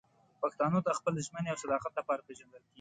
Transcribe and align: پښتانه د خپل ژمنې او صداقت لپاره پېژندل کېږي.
پښتانه 0.41 0.77
د 0.83 0.89
خپل 0.97 1.13
ژمنې 1.25 1.49
او 1.51 1.61
صداقت 1.63 1.91
لپاره 1.99 2.25
پېژندل 2.27 2.61
کېږي. 2.63 2.69